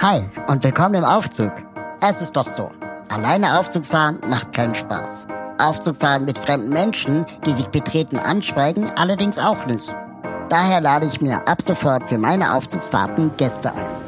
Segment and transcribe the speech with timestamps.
[0.00, 1.50] Hi und willkommen im Aufzug.
[2.00, 2.70] Es ist doch so.
[3.08, 5.26] Alleine Aufzug fahren macht keinen Spaß.
[5.60, 9.92] Aufzug fahren mit fremden Menschen, die sich betreten anschweigen, allerdings auch nicht.
[10.50, 14.07] Daher lade ich mir ab sofort für meine Aufzugsfahrten Gäste ein.